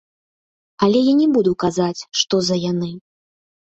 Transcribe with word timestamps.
Але 0.87 1.03
я 1.09 1.13
не 1.21 1.27
буду 1.37 1.51
казаць, 1.67 2.01
што 2.25 2.35
за 2.53 2.63
яны. 2.69 2.95